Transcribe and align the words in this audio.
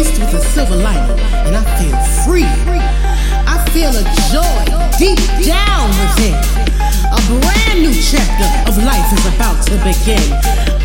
laced 0.00 0.18
with 0.18 0.32
a 0.32 0.40
silver 0.54 0.76
lining, 0.76 1.20
and 1.44 1.54
I 1.54 1.64
feel 1.76 1.96
free. 2.24 2.48
I 3.54 3.56
feel 3.74 3.92
a 3.92 4.04
joy 4.32 4.64
deep 4.96 5.20
down 5.44 5.88
within. 6.00 6.36
A 7.12 7.20
brand 7.28 7.82
new 7.84 7.92
chapter 7.92 8.48
of 8.68 8.78
life 8.82 9.08
is 9.12 9.24
about 9.34 9.60
to 9.68 9.76
begin. 9.84 10.24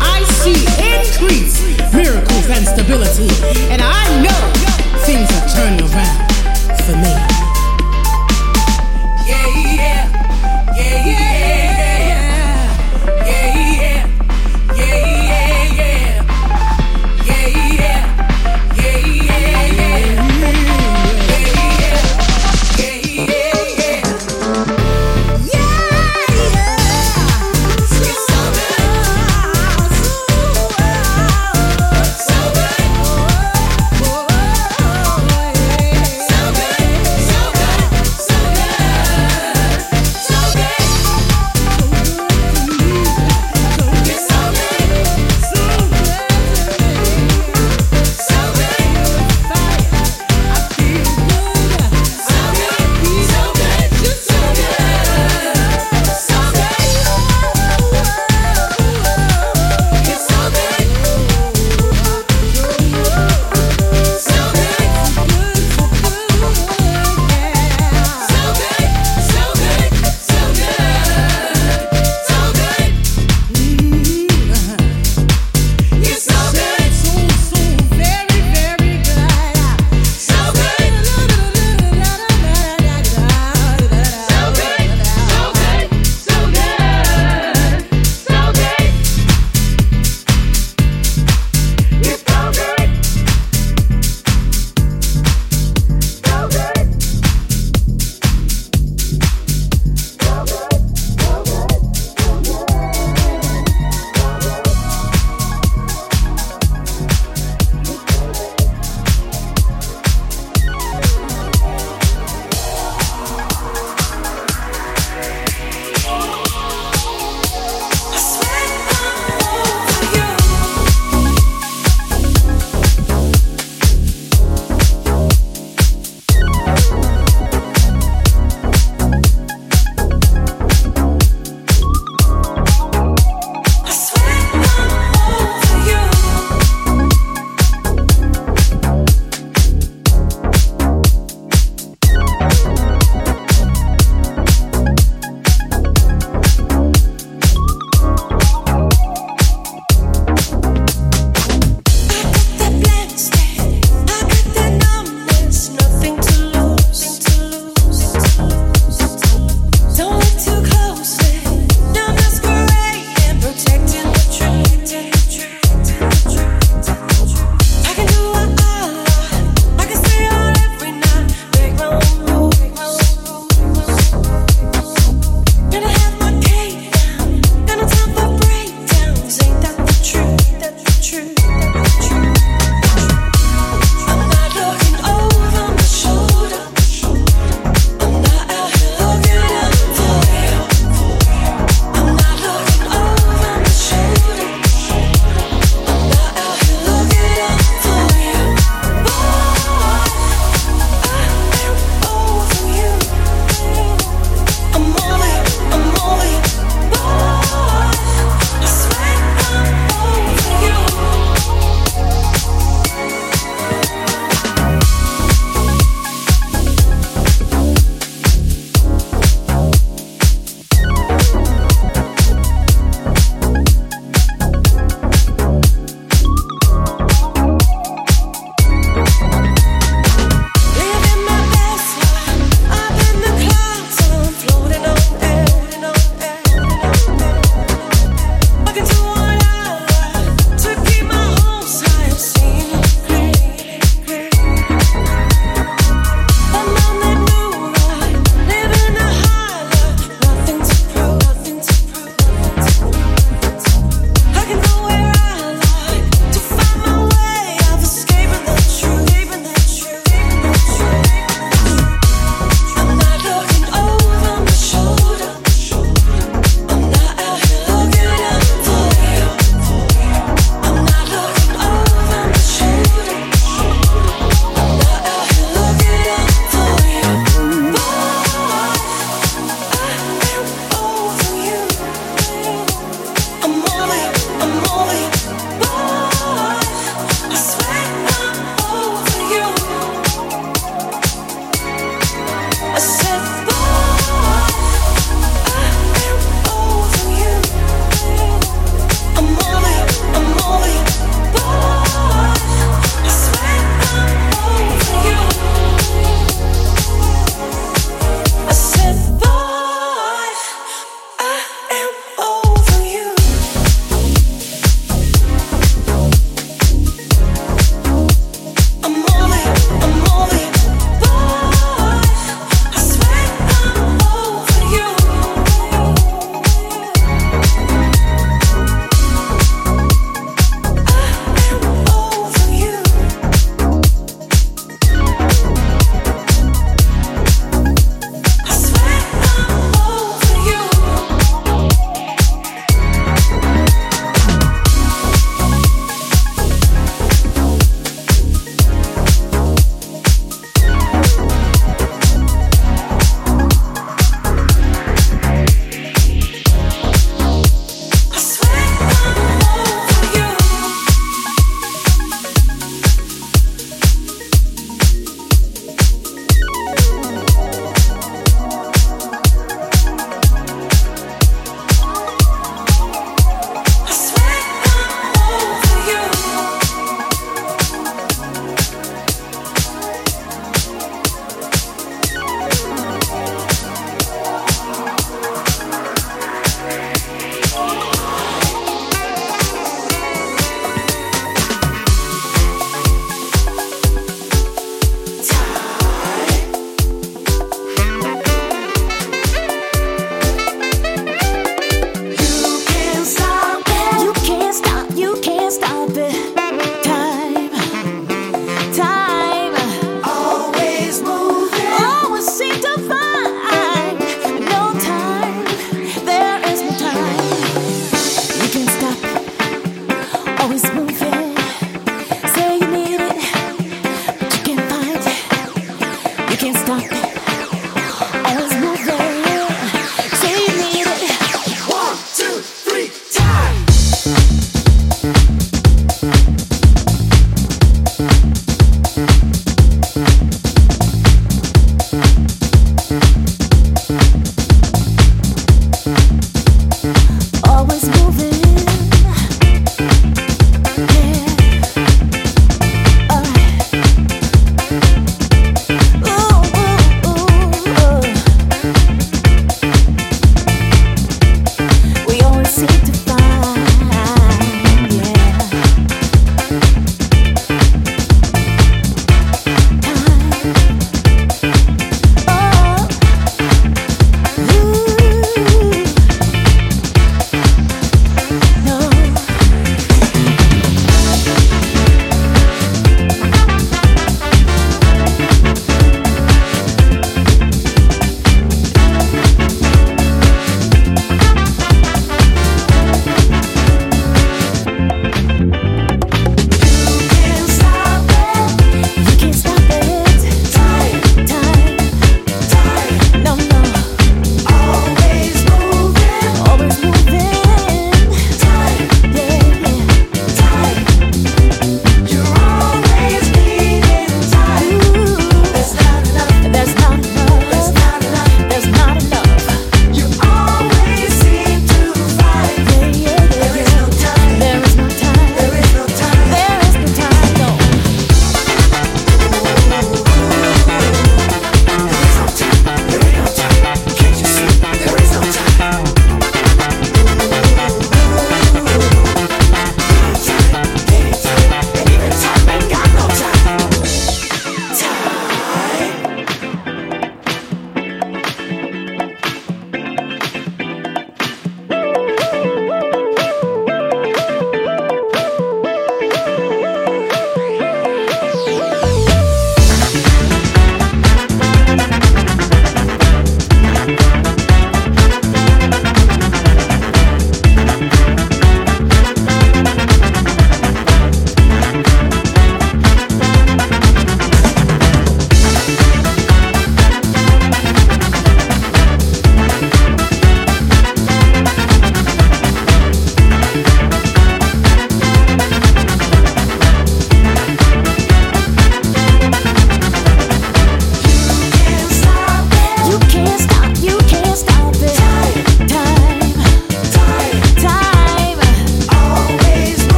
I 0.00 0.24
see 0.40 0.56
increase, 0.80 1.60
miracles, 1.92 2.46
and 2.48 2.64
stability, 2.64 3.28
and 3.68 3.82
I 3.82 3.91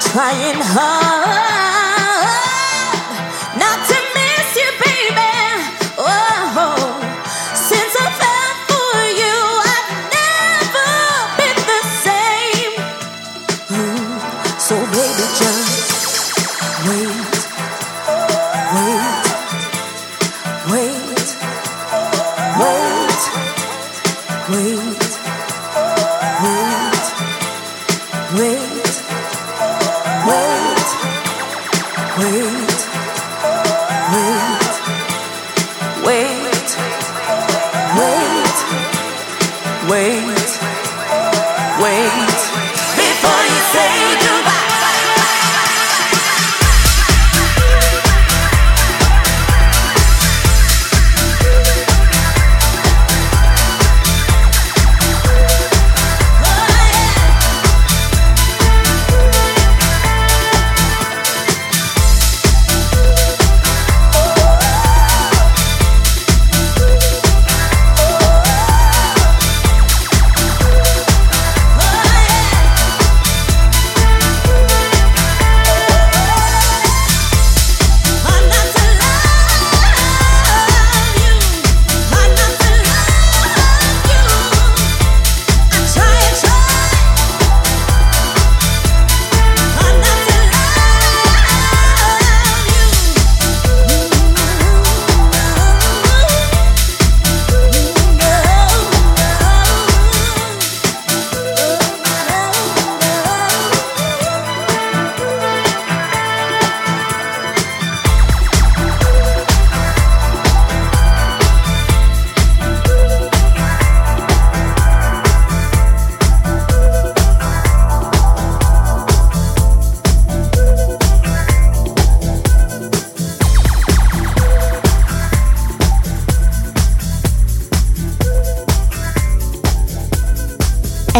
Trying 0.00 0.60
hard 0.62 1.65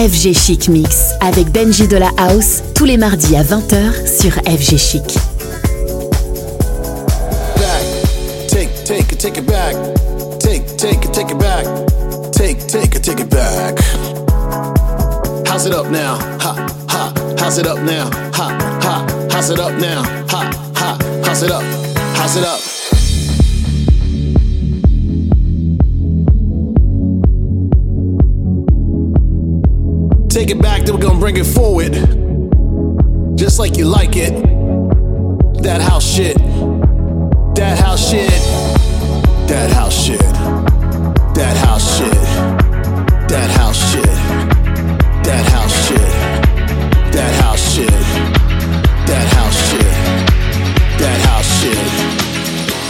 FG 0.06 0.34
Chic 0.34 0.68
Mix 0.68 1.14
avec 1.20 1.50
Benji 1.50 1.88
de 1.88 1.96
la 1.96 2.10
House 2.16 2.62
tous 2.76 2.84
les 2.84 2.96
mardis 2.96 3.34
à 3.34 3.42
20h 3.42 4.06
sur 4.06 4.34
FG 4.44 4.76
Chic. 4.76 5.18
Back, 7.56 7.82
take, 8.46 8.70
take 8.84 9.18
take 9.18 9.40
it 9.40 9.46
back. 9.46 9.74
Take, 10.38 10.76
take 10.76 11.10
take 11.10 11.32
it 11.32 11.38
back. 11.38 11.66
Take, 12.30 12.64
take 12.68 13.00
take 13.02 13.20
it 13.20 13.28
back. 13.30 13.80
How's 15.44 15.66
it 15.66 15.74
up 15.74 15.90
now? 15.90 16.18
Ha, 16.40 16.54
ha. 16.88 17.12
How's 17.40 17.58
it 17.58 17.66
up 17.66 17.80
now? 17.80 18.08
Ha, 18.34 18.56
ha. 18.82 19.04
How's 19.32 19.50
it 19.50 19.58
up 19.58 19.72
now? 19.80 20.04
Ha, 20.28 20.72
ha. 20.76 20.98
How's 21.24 21.42
it 21.42 21.50
up? 21.50 21.64
How's 22.14 22.36
it 22.36 22.44
up? 22.44 22.65
Take 30.36 30.50
it 30.50 30.60
back, 30.60 30.84
then 30.84 30.94
we're 30.94 31.00
gonna 31.00 31.18
bring 31.18 31.38
it 31.38 31.46
forward. 31.46 31.94
Just 33.38 33.58
like 33.58 33.78
you 33.78 33.86
like 33.86 34.16
it. 34.16 34.34
That 35.62 35.80
house 35.80 36.04
shit. 36.04 36.36
That 37.56 37.78
house 37.78 38.10
shit. 38.10 38.28
That 39.48 39.70
house 39.72 39.94
shit. 39.98 40.20
That 40.20 41.56
house 41.56 41.96
shit. 41.96 42.12
That 43.30 43.50
house 43.50 43.80
shit. 43.90 44.04
That 45.24 45.46
house 45.48 45.88
shit. 45.88 46.00
That 47.14 47.34
house 47.40 47.74
shit. 47.74 47.88
That 49.06 49.26
house 49.32 49.56
shit. 49.70 49.94
That 51.00 51.18
house 51.24 51.48
shit. 51.62 51.80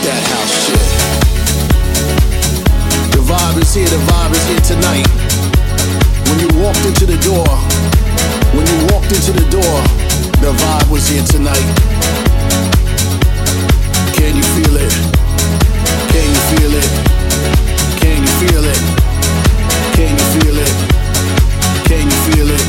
That 0.02 0.22
house 0.34 0.52
shit. 0.66 0.86
The 3.12 3.18
vibe 3.22 3.62
is 3.62 3.72
here, 3.72 3.86
the 3.86 4.02
vibe 4.10 4.32
is 4.32 4.48
here 4.48 4.58
tonight. 4.74 5.25
Walked 6.56 6.84
into 6.86 7.06
the 7.06 7.18
door, 7.18 7.46
when 8.56 8.66
you 8.66 8.86
walked 8.92 9.12
into 9.12 9.30
the 9.30 9.44
door, 9.50 9.76
the 10.40 10.52
vibe 10.56 10.90
was 10.90 11.06
here 11.06 11.22
tonight. 11.22 11.62
Can 14.16 14.34
you 14.34 14.42
feel 14.56 14.76
it? 14.76 14.92
Can 16.10 16.26
you 16.26 16.40
feel 16.50 16.72
it? 16.74 16.90
Can 18.00 18.22
you 18.22 18.32
feel 18.40 18.64
it? 18.64 18.80
Can 19.94 20.10
you 20.16 20.24
feel 20.34 20.58
it? 20.58 20.74
Can 21.84 22.04
you 22.08 22.18
feel 22.26 22.50
it? 22.50 22.64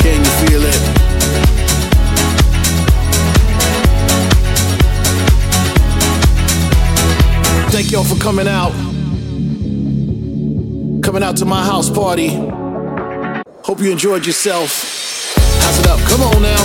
Can 0.00 0.18
you 0.24 0.32
feel 0.46 0.64
it? 0.64 0.80
Thank 7.70 7.90
y'all 7.90 8.04
for 8.04 8.16
coming 8.16 8.48
out. 8.48 8.72
Coming 11.02 11.22
out 11.22 11.36
to 11.38 11.44
my 11.44 11.64
house 11.64 11.90
party. 11.90 12.47
Hope 13.68 13.82
you 13.82 13.92
enjoyed 13.92 14.24
yourself. 14.24 15.36
How's 15.60 15.78
it 15.78 15.86
up? 15.88 16.00
Come 16.08 16.22
on 16.22 16.40
now. 16.40 16.64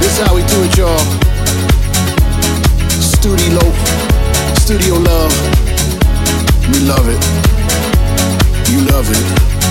This 0.00 0.18
is 0.18 0.26
how 0.26 0.34
we 0.34 0.42
do 0.42 0.64
it, 0.64 0.76
y'all. 0.76 0.98
Studio, 2.90 3.60
studio 4.58 4.96
love. 4.96 5.32
We 6.72 6.80
love 6.88 7.06
it. 7.06 7.22
You 8.68 8.80
love 8.90 9.08
it. 9.08 9.63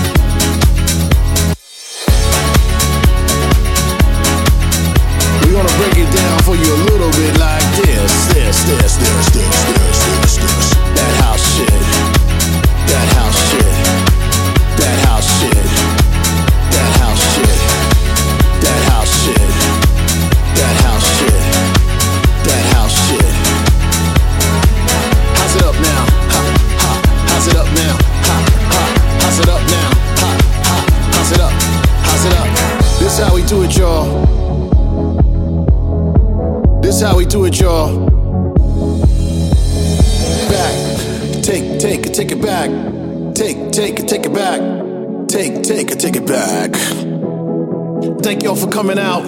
Y'all 48.54 48.66
for 48.66 48.72
coming 48.72 48.98
out. 48.98 49.22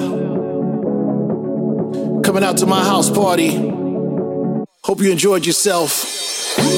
Coming 2.22 2.42
out 2.42 2.56
to 2.58 2.66
my 2.66 2.82
house 2.84 3.10
party. 3.10 3.56
Hope 4.84 5.00
you 5.00 5.10
enjoyed 5.10 5.46
yourself. 5.46 6.04
The 6.56 6.72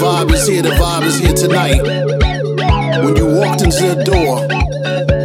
vibe 0.00 0.32
is 0.32 0.46
here, 0.46 0.62
the 0.62 0.70
vibe 0.70 1.04
is 1.04 1.18
here 1.18 1.34
tonight. 1.34 1.82
When 3.04 3.16
you 3.16 3.26
walked 3.26 3.62
into 3.62 3.94
the 3.94 4.04
door, 4.04 4.48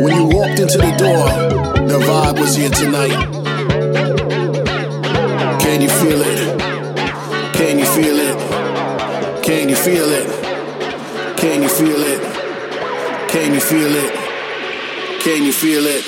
when 0.03 0.15
you 0.15 0.37
walked 0.37 0.59
into 0.59 0.77
the 0.77 0.91
door, 0.97 1.29
the 1.87 1.99
vibe 1.99 2.39
was 2.39 2.55
here 2.55 2.69
tonight. 2.69 3.38
Feel 9.91 10.09
it? 10.11 11.35
Can 11.35 11.63
you 11.63 11.69
feel 11.69 12.03
it? 12.13 12.21
Can 13.27 13.53
you 13.55 13.59
feel 13.59 13.95
it? 13.95 14.13
Can 15.19 15.43
you 15.43 15.51
feel 15.51 15.83
it? 15.87 16.05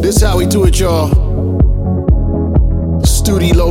This 0.00 0.22
how 0.22 0.36
we 0.38 0.46
do 0.46 0.64
it, 0.64 0.78
y'all. 0.78 1.08
Studio, 3.04 3.66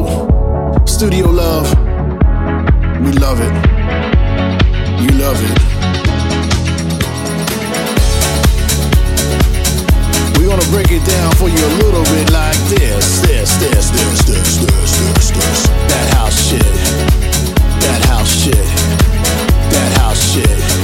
studio 0.86 1.30
love. 1.30 1.74
We 3.06 3.14
love 3.14 3.40
it. 3.40 3.54
You 5.02 5.10
love 5.18 5.40
it. 5.42 5.69
Gonna 10.50 10.72
break 10.72 10.90
it 10.90 11.06
down 11.06 11.32
for 11.36 11.48
you 11.48 11.64
a 11.64 11.74
little 11.78 12.04
bit 12.06 12.32
like 12.32 12.58
this, 12.70 13.20
this, 13.22 13.58
this, 13.58 13.92
this, 13.92 14.26
this, 14.26 14.58
this, 14.58 14.98
this, 14.98 15.30
this. 15.30 15.68
That 15.68 16.14
house 16.16 16.50
shit. 16.50 16.64
That 17.84 18.02
house 18.06 18.46
shit. 18.46 18.56
That 18.56 19.98
house 20.00 20.34
shit. 20.34 20.79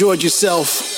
Enjoyed 0.00 0.22
yourself. 0.22 0.89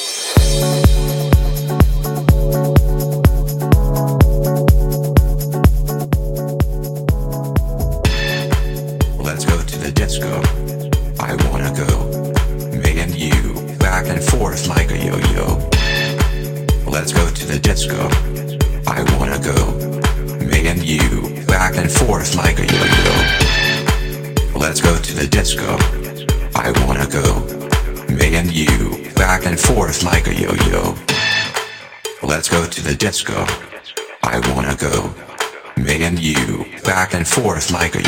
Forth 37.32 37.72
like 37.72 37.94
a 37.94 38.01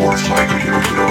forth 0.00 0.28
like 0.30 0.50
a 0.50 0.58
yo-yo. 0.64 1.10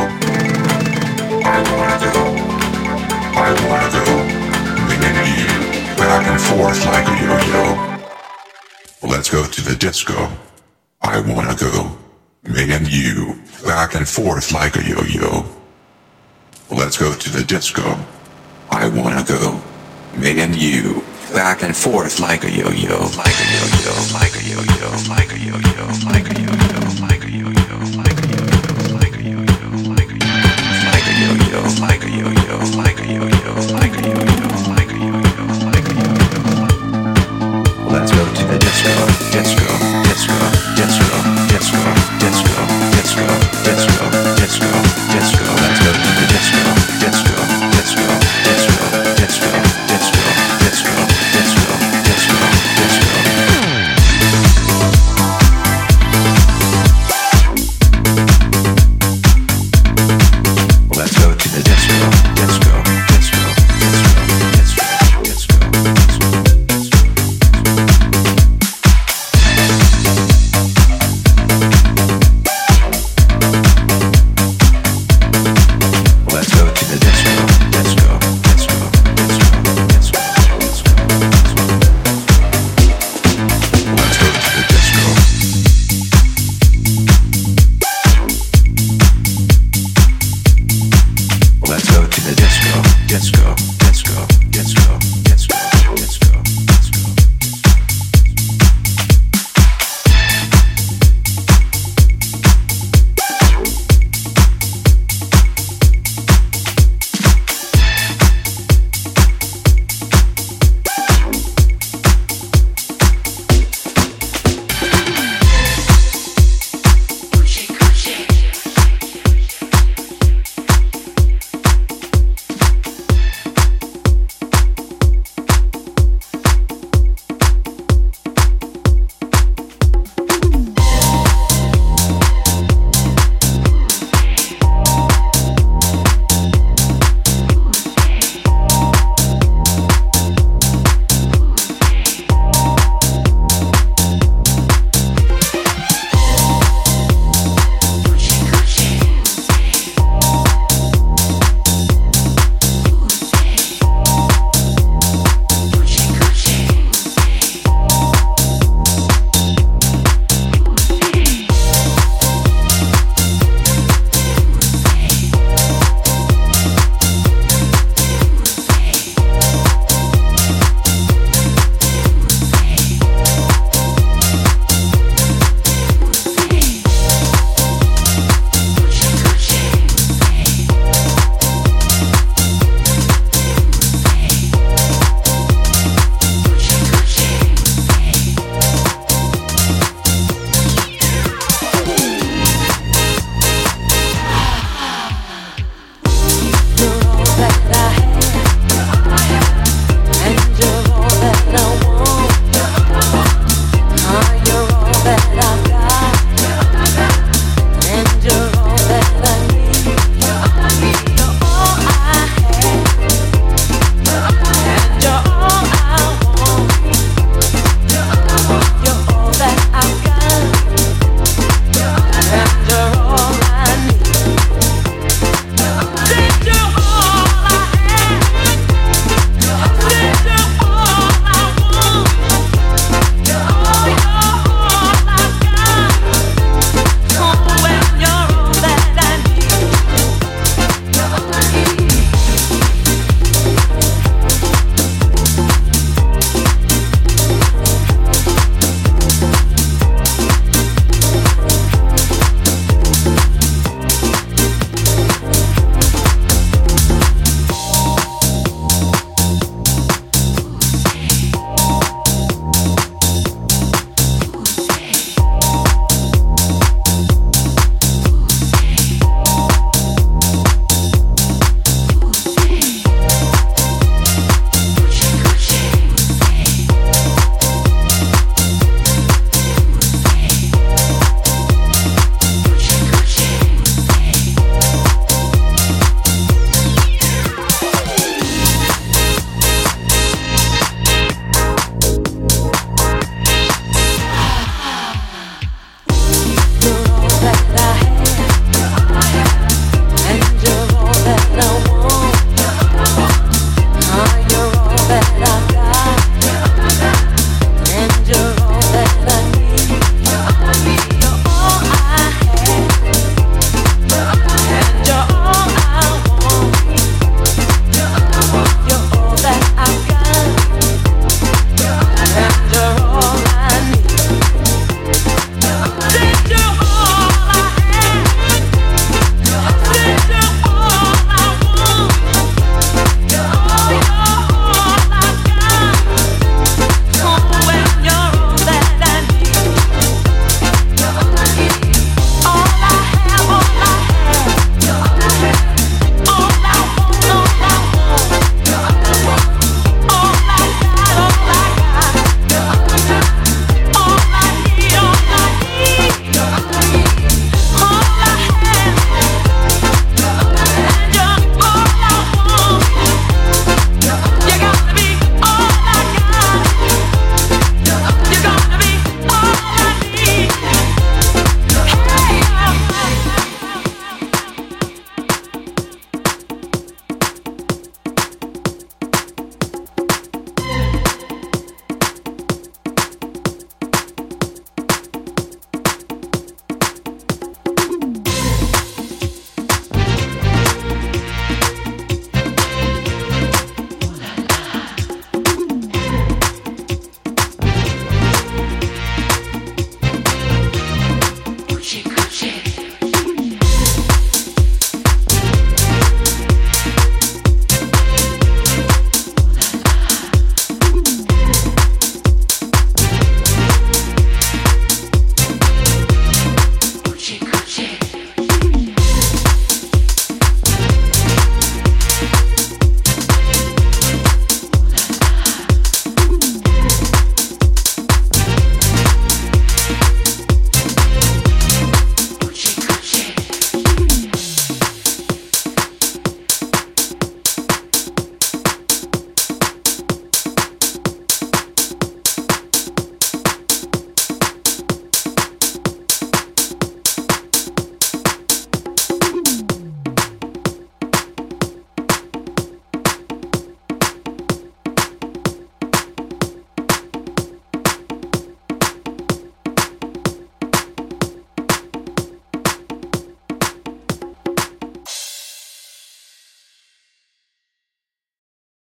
Let's 9.04 9.30
go 9.30 9.46
to 9.46 9.62
the 9.62 9.76
disco. 9.76 10.30
I 11.02 11.20
wanna 11.22 11.56
go. 11.56 11.98
Me 12.44 12.72
and 12.74 12.88
you, 12.88 13.36
back 13.66 13.96
and 13.96 14.08
forth 14.08 14.52
like 14.52 14.76
a 14.76 14.84
yo-yo. 14.84 15.46
Let's 16.72 16.98
go 16.98 17.14
to 17.14 17.30
the 17.30 17.44
disco. 17.44 17.98
I 18.72 18.88
wanna 18.90 19.24
go. 19.24 19.62
Me 20.18 20.40
and 20.42 20.56
you, 20.56 21.04
back 21.34 21.64
and 21.64 21.76
forth 21.76 22.20
like 22.20 22.44
a 22.44 22.52
yo-yo, 22.52 22.98
like 23.24 23.38
a 23.44 23.48
yo-yo, 23.56 23.94
like 24.14 24.36
a 24.36 24.44
yo-yo, 24.52 24.90
like 25.10 25.32
a 25.32 25.40
yo-yo, 25.40 25.86
like 26.06 26.30
a 26.30 26.42
yo-yo. 26.42 26.49
Let's 37.92 38.12
go 38.12 38.26
to 38.34 38.46
the 38.46 38.58
disco. 38.60 39.59